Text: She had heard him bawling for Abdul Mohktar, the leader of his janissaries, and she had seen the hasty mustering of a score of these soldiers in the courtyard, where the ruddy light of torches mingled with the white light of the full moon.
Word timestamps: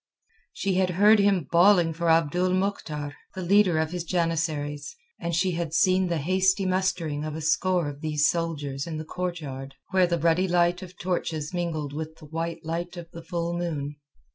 She 0.51 0.73
had 0.73 0.89
heard 0.89 1.19
him 1.19 1.47
bawling 1.51 1.93
for 1.93 2.09
Abdul 2.09 2.53
Mohktar, 2.53 3.13
the 3.35 3.43
leader 3.43 3.77
of 3.77 3.91
his 3.91 4.03
janissaries, 4.03 4.95
and 5.19 5.35
she 5.35 5.51
had 5.51 5.75
seen 5.75 6.07
the 6.07 6.17
hasty 6.17 6.65
mustering 6.65 7.23
of 7.23 7.35
a 7.35 7.39
score 7.41 7.87
of 7.87 8.01
these 8.01 8.27
soldiers 8.27 8.87
in 8.87 8.97
the 8.97 9.05
courtyard, 9.05 9.75
where 9.91 10.07
the 10.07 10.17
ruddy 10.17 10.47
light 10.47 10.81
of 10.81 10.97
torches 10.97 11.53
mingled 11.53 11.93
with 11.93 12.15
the 12.15 12.25
white 12.25 12.65
light 12.65 12.97
of 12.97 13.11
the 13.11 13.21
full 13.21 13.53
moon. 13.55 13.97